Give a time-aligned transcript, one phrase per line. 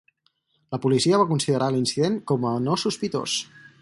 [0.75, 3.37] La policia va considerar l'incident com a "no sospitós".